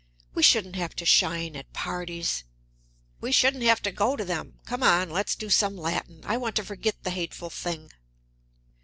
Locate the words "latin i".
5.77-6.37